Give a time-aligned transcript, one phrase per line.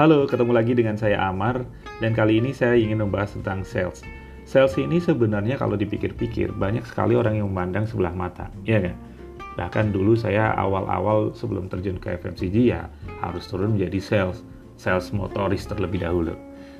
[0.00, 1.60] Halo, ketemu lagi dengan saya Amar
[2.00, 4.00] dan kali ini saya ingin membahas tentang sales.
[4.48, 8.96] Sales ini sebenarnya kalau dipikir-pikir banyak sekali orang yang memandang sebelah mata, ya kan?
[9.60, 12.88] Bahkan dulu saya awal-awal sebelum terjun ke FMCG ya
[13.20, 14.40] harus turun menjadi sales,
[14.80, 16.32] sales motoris terlebih dahulu.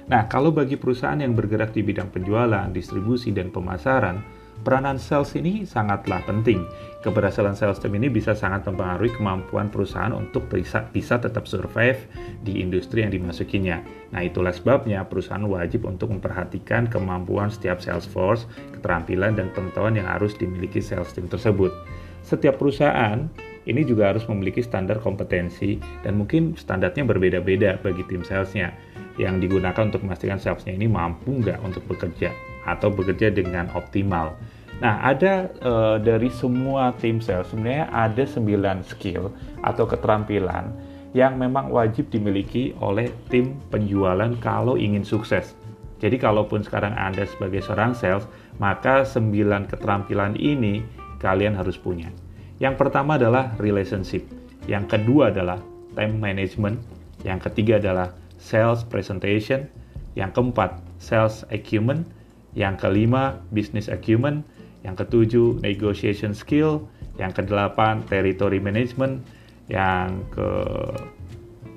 [0.09, 4.25] Nah, kalau bagi perusahaan yang bergerak di bidang penjualan, distribusi, dan pemasaran,
[4.61, 6.69] Peranan sales ini sangatlah penting.
[7.01, 11.97] Keberhasilan sales team ini bisa sangat mempengaruhi kemampuan perusahaan untuk bisa, bisa tetap survive
[12.45, 13.81] di industri yang dimasukinya.
[14.13, 18.45] Nah, itulah sebabnya perusahaan wajib untuk memperhatikan kemampuan setiap sales force,
[18.77, 21.73] keterampilan, dan pengetahuan yang harus dimiliki sales team tersebut.
[22.21, 23.33] Setiap perusahaan
[23.65, 28.77] ini juga harus memiliki standar kompetensi dan mungkin standarnya berbeda-beda bagi tim salesnya
[29.17, 34.37] yang digunakan untuk memastikan salesnya ini mampu nggak untuk bekerja atau bekerja dengan optimal.
[34.81, 39.29] Nah, ada uh, dari semua tim sales sebenarnya ada 9 skill
[39.61, 40.73] atau keterampilan
[41.13, 45.53] yang memang wajib dimiliki oleh tim penjualan kalau ingin sukses.
[46.01, 48.25] Jadi kalaupun sekarang Anda sebagai seorang sales,
[48.57, 50.81] maka 9 keterampilan ini
[51.21, 52.09] kalian harus punya.
[52.57, 54.25] Yang pertama adalah relationship,
[54.65, 55.61] yang kedua adalah
[55.93, 56.81] time management,
[57.21, 59.69] yang ketiga adalah sales presentation,
[60.17, 62.09] yang keempat sales acumen,
[62.55, 64.43] yang kelima, business acumen.
[64.83, 66.87] Yang ketujuh, negotiation skill.
[67.21, 69.23] Yang kedelapan, territory management.
[69.71, 70.51] Yang ke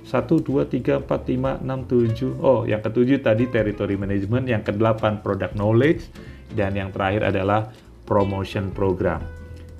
[0.03, 2.43] 1, 2, 3, 4, 5, 6, 7.
[2.43, 4.49] Oh, yang ketujuh tadi territory management.
[4.49, 6.09] Yang kedelapan, product knowledge.
[6.53, 7.71] Dan yang terakhir adalah
[8.03, 9.23] promotion program.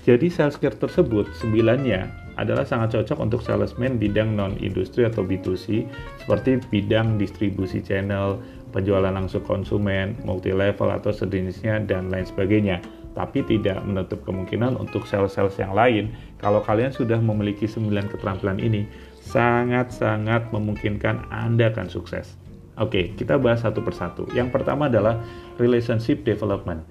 [0.03, 5.85] Jadi sales skill tersebut sembilannya adalah sangat cocok untuk salesman bidang non-industri atau B2C
[6.23, 8.41] seperti bidang distribusi channel,
[8.73, 12.81] penjualan langsung konsumen, multi level atau sejenisnya dan lain sebagainya.
[13.13, 16.09] Tapi tidak menutup kemungkinan untuk sales-sales yang lain
[16.41, 18.89] kalau kalian sudah memiliki 9 keterampilan ini
[19.21, 22.33] sangat-sangat memungkinkan Anda akan sukses.
[22.81, 24.25] Oke, kita bahas satu persatu.
[24.33, 25.21] Yang pertama adalah
[25.61, 26.81] relationship development.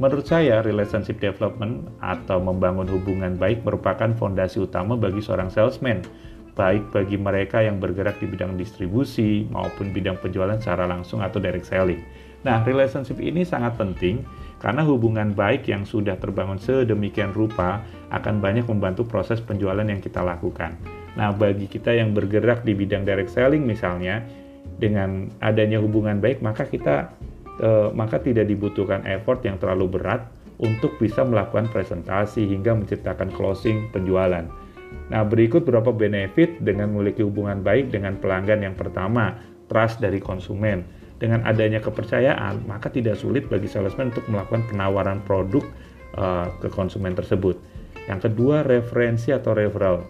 [0.00, 6.00] Menurut saya, relationship development atau membangun hubungan baik merupakan fondasi utama bagi seorang salesman
[6.56, 11.68] baik bagi mereka yang bergerak di bidang distribusi maupun bidang penjualan secara langsung atau direct
[11.68, 12.00] selling.
[12.40, 14.24] Nah, relationship ini sangat penting
[14.60, 20.24] karena hubungan baik yang sudah terbangun sedemikian rupa akan banyak membantu proses penjualan yang kita
[20.24, 20.80] lakukan.
[21.16, 24.24] Nah, bagi kita yang bergerak di bidang direct selling misalnya,
[24.80, 27.12] dengan adanya hubungan baik maka kita
[27.60, 30.26] eh, maka tidak dibutuhkan effort yang terlalu berat
[30.60, 34.44] untuk bisa melakukan presentasi hingga menciptakan closing penjualan.
[35.10, 40.86] Nah, berikut beberapa benefit dengan memiliki hubungan baik dengan pelanggan yang pertama, trust dari konsumen.
[41.20, 45.60] Dengan adanya kepercayaan, maka tidak sulit bagi salesman untuk melakukan penawaran produk
[46.16, 47.60] uh, ke konsumen tersebut.
[48.08, 50.00] Yang kedua, referensi atau referral.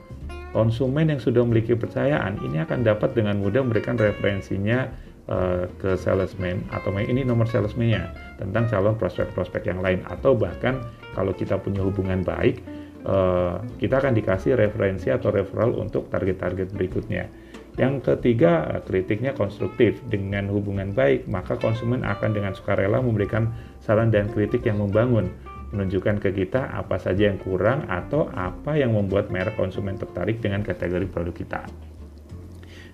[0.55, 4.91] Konsumen yang sudah memiliki kepercayaan ini akan dapat dengan mudah memberikan referensinya
[5.31, 10.83] uh, ke salesman atau ini nomor salesman tentang calon prospek-prospek yang lain atau bahkan
[11.17, 12.61] kalau kita punya hubungan baik
[13.01, 17.33] Eh, kita akan dikasih referensi atau referral untuk target-target berikutnya.
[17.81, 20.05] Yang ketiga, kritiknya konstruktif.
[20.13, 25.33] Dengan hubungan baik, maka konsumen akan dengan sukarela memberikan saran dan kritik yang membangun,
[25.73, 30.61] menunjukkan ke kita apa saja yang kurang atau apa yang membuat merek konsumen tertarik dengan
[30.61, 31.63] kategori produk kita.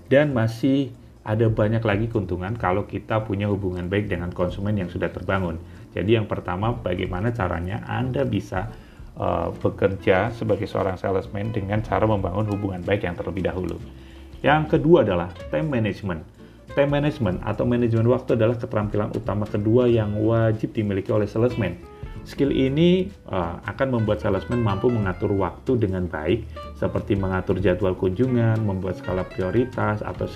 [0.07, 0.95] Dan masih
[1.27, 5.59] ada banyak lagi keuntungan kalau kita punya hubungan baik dengan konsumen yang sudah terbangun.
[5.91, 8.71] Jadi yang pertama, bagaimana caranya Anda bisa
[9.19, 13.75] uh, bekerja sebagai seorang salesman dengan cara membangun hubungan baik yang terlebih dahulu.
[14.47, 16.23] Yang kedua adalah time management.
[16.79, 21.75] Time management atau manajemen waktu adalah keterampilan utama kedua yang wajib dimiliki oleh salesman.
[22.27, 26.43] Skill ini uh, akan membuat salesman mampu mengatur waktu dengan baik,
[26.75, 30.27] seperti mengatur jadwal kunjungan, membuat skala prioritas atau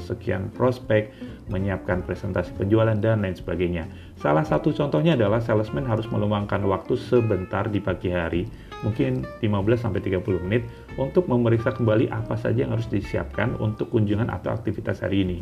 [0.00, 1.12] sekian prospek,
[1.52, 3.84] menyiapkan presentasi penjualan, dan lain sebagainya.
[4.16, 8.48] Salah satu contohnya adalah salesman harus meluangkan waktu sebentar di pagi hari,
[8.80, 10.64] mungkin 15-30 menit,
[10.96, 15.38] untuk memeriksa kembali apa saja yang harus disiapkan untuk kunjungan atau aktivitas hari ini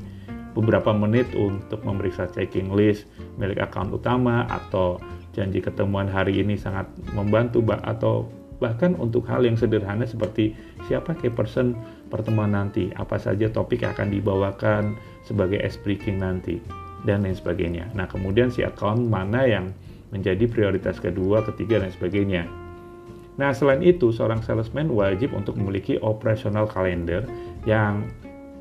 [0.52, 3.08] beberapa menit untuk memeriksa checking list
[3.40, 5.00] milik account utama atau
[5.32, 8.29] janji ketemuan hari ini sangat membantu atau
[8.62, 10.55] bahkan untuk hal yang sederhana seperti
[10.87, 11.75] siapa key person
[12.06, 14.94] pertemuan nanti, apa saja topik yang akan dibawakan
[15.26, 15.81] sebagai ice
[16.14, 16.62] nanti,
[17.02, 17.90] dan lain sebagainya.
[17.99, 19.75] Nah, kemudian si account mana yang
[20.14, 22.46] menjadi prioritas kedua, ketiga, dan sebagainya.
[23.40, 27.25] Nah, selain itu, seorang salesman wajib untuk memiliki operational calendar
[27.64, 28.06] yang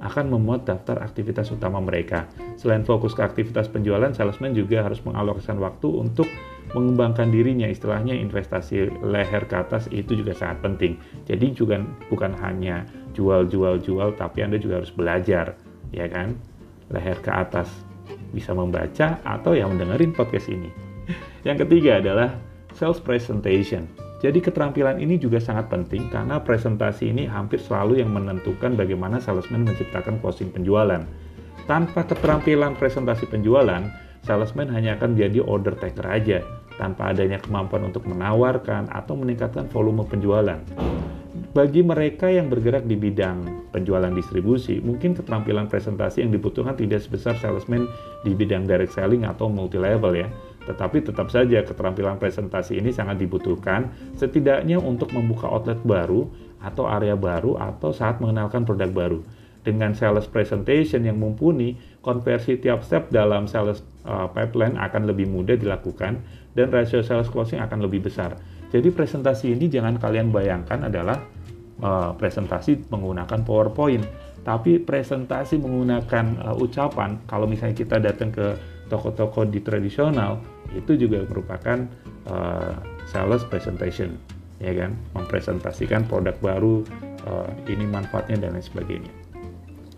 [0.02, 2.26] akan memuat daftar aktivitas utama mereka.
[2.58, 6.26] Selain fokus ke aktivitas penjualan, salesman juga harus mengalokasikan waktu untuk
[6.74, 7.68] mengembangkan dirinya.
[7.68, 10.94] Istilahnya investasi leher ke atas itu juga sangat penting.
[11.28, 15.56] Jadi juga bukan hanya jual-jual-jual, tapi Anda juga harus belajar
[15.92, 16.36] ya kan?
[16.92, 17.68] Leher ke atas
[18.32, 20.72] bisa membaca atau yang mendengarin podcast ini.
[21.48, 22.30] Yang ketiga adalah
[22.76, 23.88] sales presentation.
[24.22, 29.66] Jadi keterampilan ini juga sangat penting karena presentasi ini hampir selalu yang menentukan bagaimana salesman
[29.66, 31.02] menciptakan closing penjualan.
[31.66, 33.82] Tanpa keterampilan presentasi penjualan,
[34.22, 36.46] salesman hanya akan jadi order taker aja
[36.80, 40.60] tanpa adanya kemampuan untuk menawarkan atau meningkatkan volume penjualan.
[41.52, 47.36] Bagi mereka yang bergerak di bidang penjualan distribusi, mungkin keterampilan presentasi yang dibutuhkan tidak sebesar
[47.44, 47.92] salesman
[48.24, 50.32] di bidang direct selling atau multi level ya.
[50.64, 56.32] Tetapi tetap saja keterampilan presentasi ini sangat dibutuhkan setidaknya untuk membuka outlet baru
[56.64, 59.20] atau area baru atau saat mengenalkan produk baru.
[59.62, 65.54] Dengan sales presentation yang mumpuni, konversi tiap step dalam sales uh, pipeline akan lebih mudah
[65.54, 66.18] dilakukan
[66.58, 68.36] dan rasio sales closing akan lebih besar.
[68.72, 71.20] Jadi presentasi ini jangan kalian bayangkan adalah
[71.84, 74.04] uh, presentasi menggunakan PowerPoint,
[74.48, 77.20] tapi presentasi menggunakan uh, ucapan.
[77.28, 78.56] Kalau misalnya kita datang ke
[78.88, 80.40] toko-toko di tradisional,
[80.72, 81.84] itu juga merupakan
[82.32, 82.76] uh,
[83.08, 84.16] sales presentation,
[84.64, 84.96] ya kan?
[85.16, 86.84] Mempresentasikan produk baru,
[87.28, 89.12] uh, ini manfaatnya dan lain sebagainya.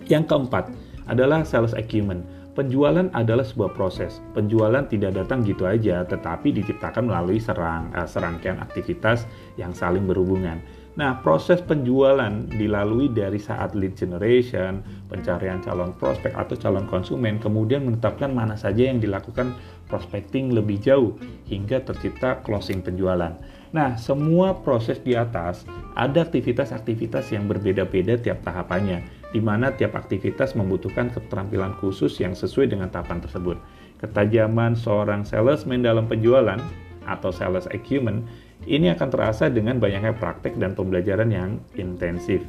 [0.09, 0.73] Yang keempat
[1.05, 2.25] adalah sales acumen.
[2.53, 4.21] Penjualan adalah sebuah proses.
[4.37, 9.25] Penjualan tidak datang gitu aja, tetapi diciptakan melalui serang, uh, serangkaian aktivitas
[9.57, 10.61] yang saling berhubungan.
[10.93, 17.89] Nah, proses penjualan dilalui dari saat lead generation, pencarian calon prospek atau calon konsumen, kemudian
[17.89, 19.57] menetapkan mana saja yang dilakukan
[19.89, 21.17] prospecting lebih jauh
[21.49, 23.33] hingga tercipta closing penjualan.
[23.73, 25.65] Nah, semua proses di atas
[25.97, 32.69] ada aktivitas-aktivitas yang berbeda-beda tiap tahapannya di mana tiap aktivitas membutuhkan keterampilan khusus yang sesuai
[32.69, 33.57] dengan tahapan tersebut.
[33.97, 36.61] Ketajaman seorang salesman dalam penjualan
[37.03, 38.23] atau sales acumen
[38.63, 42.39] ini akan terasa dengan banyaknya praktek dan pembelajaran yang intensif.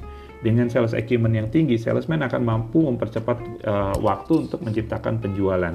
[0.45, 5.73] Dengan sales acumen yang tinggi, salesman akan mampu mempercepat uh, waktu untuk menciptakan penjualan.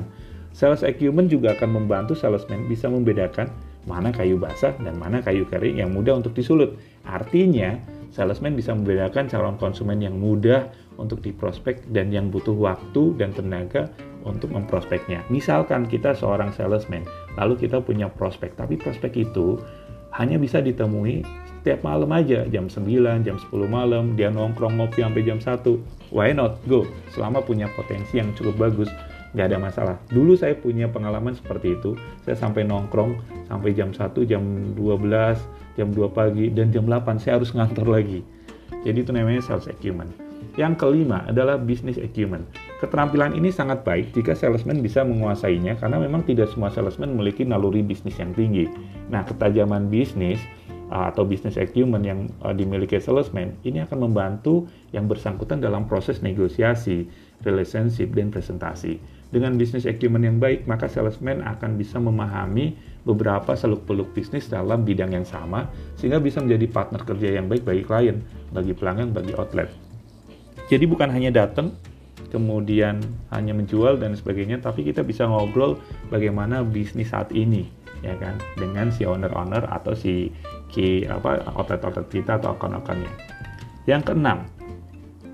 [0.53, 3.49] Sales acumen juga akan membantu salesman bisa membedakan
[3.89, 6.77] mana kayu basah dan mana kayu kering yang mudah untuk disulut.
[7.01, 10.69] Artinya, salesman bisa membedakan calon konsumen yang mudah
[10.99, 13.87] untuk diprospek dan yang butuh waktu dan tenaga
[14.27, 15.23] untuk memprospeknya.
[15.31, 17.07] Misalkan kita seorang salesman,
[17.39, 19.55] lalu kita punya prospek, tapi prospek itu
[20.17, 21.23] hanya bisa ditemui
[21.59, 25.59] setiap malam aja, jam 9, jam 10 malam, dia nongkrong ngopi sampai jam 1.
[26.07, 26.55] Why not?
[26.71, 26.87] Go.
[27.11, 28.87] Selama punya potensi yang cukup bagus,
[29.33, 29.95] nggak ada masalah.
[30.09, 31.93] Dulu saya punya pengalaman seperti itu.
[32.25, 34.43] Saya sampai nongkrong sampai jam 1, jam
[34.73, 38.21] 12, jam 2 pagi, dan jam 8 saya harus ngantor lagi.
[38.85, 40.29] Jadi itu namanya sales acumen.
[40.55, 42.43] Yang kelima adalah business acumen.
[42.83, 47.83] Keterampilan ini sangat baik jika salesman bisa menguasainya karena memang tidak semua salesman memiliki naluri
[47.83, 48.67] bisnis yang tinggi.
[49.11, 50.39] Nah, ketajaman bisnis
[50.91, 56.19] uh, atau business acumen yang uh, dimiliki salesman ini akan membantu yang bersangkutan dalam proses
[56.25, 57.07] negosiasi,
[57.45, 59.18] relationship, dan presentasi.
[59.29, 62.73] Dengan business acumen yang baik, maka salesman akan bisa memahami
[63.05, 65.69] beberapa seluk-beluk bisnis dalam bidang yang sama,
[66.01, 69.69] sehingga bisa menjadi partner kerja yang baik bagi klien, bagi pelanggan, bagi outlet.
[70.69, 71.77] Jadi bukan hanya datang,
[72.33, 75.77] kemudian hanya menjual dan sebagainya, tapi kita bisa ngobrol
[76.09, 77.69] bagaimana bisnis saat ini,
[78.01, 80.33] ya kan, dengan si owner-owner atau si
[80.73, 83.09] key apa outlet-outlet kita atau akun-akunnya.
[83.85, 84.45] Yang keenam,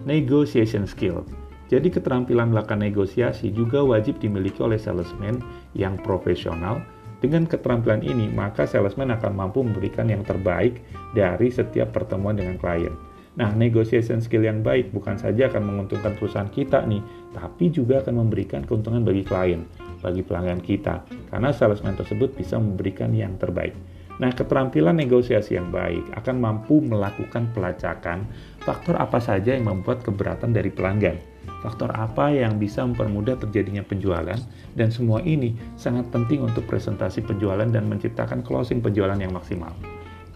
[0.03, 1.23] negotiation skill.
[1.65, 5.41] Jadi keterampilan melakukan negosiasi juga wajib dimiliki oleh salesman
[5.73, 6.81] yang profesional.
[7.23, 10.77] Dengan keterampilan ini, maka salesman akan mampu memberikan yang terbaik
[11.17, 12.93] dari setiap pertemuan dengan klien.
[13.35, 17.03] Nah, negotiation skill yang baik bukan saja akan menguntungkan perusahaan kita nih,
[17.35, 19.67] tapi juga akan memberikan keuntungan bagi klien,
[19.99, 21.03] bagi pelanggan kita,
[21.33, 23.75] karena salesman tersebut bisa memberikan yang terbaik.
[24.23, 28.23] Nah, keterampilan negosiasi yang baik akan mampu melakukan pelacakan
[28.63, 31.19] faktor apa saja yang membuat keberatan dari pelanggan,
[31.65, 34.37] faktor apa yang bisa mempermudah terjadinya penjualan,
[34.77, 39.73] dan semua ini sangat penting untuk presentasi penjualan dan menciptakan closing penjualan yang maksimal.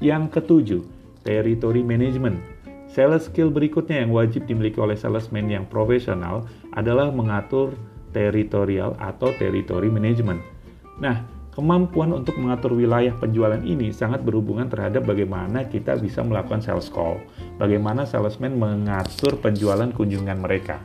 [0.01, 0.81] Yang ketujuh,
[1.21, 2.41] territory management
[2.89, 7.77] Sales skill berikutnya yang wajib dimiliki oleh salesman yang profesional adalah mengatur
[8.09, 10.41] teritorial atau territory management.
[10.98, 11.21] Nah,
[11.53, 17.21] kemampuan untuk mengatur wilayah penjualan ini sangat berhubungan terhadap bagaimana kita bisa melakukan sales call,
[17.62, 20.81] bagaimana salesman mengatur penjualan kunjungan mereka.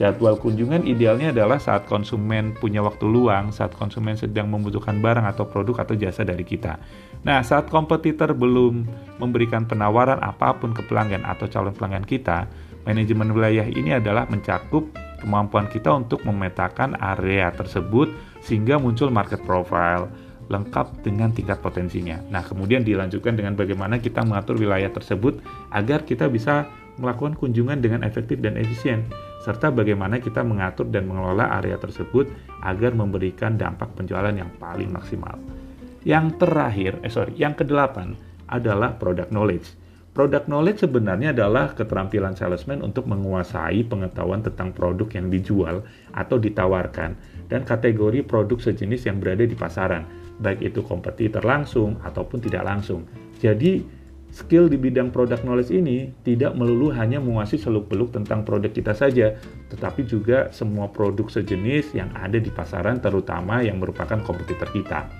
[0.00, 5.44] Jadwal kunjungan idealnya adalah saat konsumen punya waktu luang, saat konsumen sedang membutuhkan barang atau
[5.44, 6.80] produk atau jasa dari kita.
[7.20, 8.88] Nah, saat kompetitor belum
[9.20, 12.48] memberikan penawaran apa pun ke pelanggan atau calon pelanggan kita,
[12.88, 14.88] manajemen wilayah ini adalah mencakup
[15.20, 18.08] kemampuan kita untuk memetakan area tersebut
[18.40, 20.08] sehingga muncul market profile
[20.48, 22.24] lengkap dengan tingkat potensinya.
[22.32, 25.44] Nah, kemudian dilanjutkan dengan bagaimana kita mengatur wilayah tersebut
[25.76, 26.64] agar kita bisa
[26.96, 29.04] melakukan kunjungan dengan efektif dan efisien.
[29.40, 32.28] Serta bagaimana kita mengatur dan mengelola area tersebut
[32.60, 35.40] agar memberikan dampak penjualan yang paling maksimal.
[36.04, 38.16] Yang terakhir, eh sorry, yang kedelapan
[38.48, 39.68] adalah product knowledge.
[40.10, 47.14] Product knowledge sebenarnya adalah keterampilan salesman untuk menguasai pengetahuan tentang produk yang dijual atau ditawarkan
[47.46, 50.02] dan kategori produk sejenis yang berada di pasaran,
[50.42, 53.06] baik itu kompetitor langsung ataupun tidak langsung.
[53.38, 53.99] Jadi,
[54.30, 59.34] Skill di bidang product knowledge ini tidak melulu hanya menguasai seluk-beluk tentang produk kita saja,
[59.74, 65.10] tetapi juga semua produk sejenis yang ada di pasaran terutama yang merupakan kompetitor kita.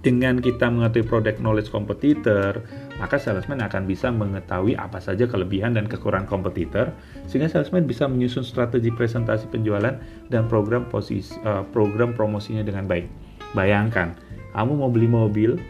[0.00, 2.64] Dengan kita mengetahui product knowledge kompetitor,
[2.96, 6.92] maka salesman akan bisa mengetahui apa saja kelebihan dan kekurangan kompetitor,
[7.28, 10.00] sehingga salesman bisa menyusun strategi presentasi penjualan
[10.32, 13.08] dan program posisi, uh, program promosinya dengan baik.
[13.52, 14.16] Bayangkan,
[14.56, 15.60] kamu mau beli mobil,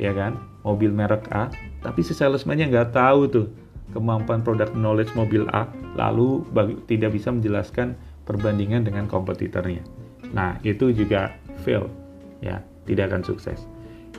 [0.00, 1.52] ya kan, mobil merek A,
[1.84, 3.46] tapi si salesman-nya nggak tahu tuh
[3.92, 7.92] kemampuan produk knowledge mobil A, lalu bagi, tidak bisa menjelaskan
[8.24, 9.84] perbandingan dengan kompetitornya.
[10.32, 11.92] Nah, itu juga fail,
[12.40, 13.68] ya, tidak akan sukses.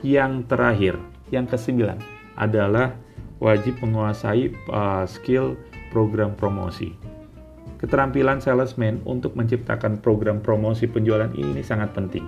[0.06, 0.94] Yang terakhir,
[1.34, 1.98] yang kesembilan
[2.38, 2.94] adalah
[3.42, 5.58] wajib menguasai uh, skill
[5.90, 6.94] program promosi.
[7.82, 12.22] Keterampilan salesman untuk menciptakan program promosi penjualan ini sangat penting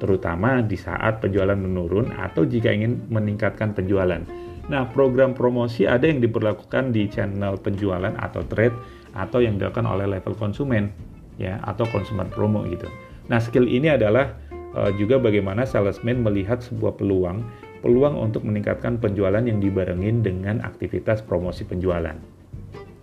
[0.00, 4.24] terutama di saat penjualan menurun atau jika ingin meningkatkan penjualan.
[4.72, 8.74] Nah, program promosi ada yang diberlakukan di channel penjualan atau trade
[9.12, 10.88] atau yang dilakukan oleh level konsumen
[11.36, 12.88] ya atau consumer promo gitu.
[13.28, 14.34] Nah, skill ini adalah
[14.74, 17.42] uh, juga bagaimana salesman melihat sebuah peluang,
[17.84, 22.16] peluang untuk meningkatkan penjualan yang dibarengin dengan aktivitas promosi penjualan.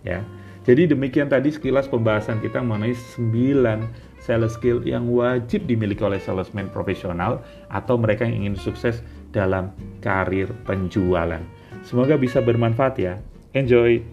[0.02, 0.24] Ya.
[0.68, 6.68] Jadi demikian tadi sekilas pembahasan kita mengenai 9 sales skill yang wajib dimiliki oleh salesman
[6.68, 7.40] profesional
[7.72, 9.00] atau mereka yang ingin sukses
[9.32, 9.72] dalam
[10.04, 11.40] karir penjualan.
[11.80, 13.16] Semoga bisa bermanfaat ya.
[13.56, 14.04] Enjoy!